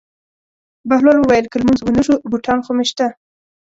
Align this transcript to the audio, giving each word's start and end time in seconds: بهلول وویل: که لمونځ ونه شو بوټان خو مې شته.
بهلول 0.89 1.17
وویل: 1.19 1.45
که 1.51 1.57
لمونځ 1.61 1.79
ونه 1.81 2.01
شو 2.07 2.15
بوټان 2.29 2.59
خو 2.65 2.71
مې 2.77 2.85
شته. 2.89 3.07